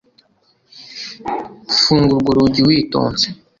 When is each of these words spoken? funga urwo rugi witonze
funga 1.79 2.11
urwo 2.15 2.31
rugi 2.37 2.61
witonze 2.67 3.27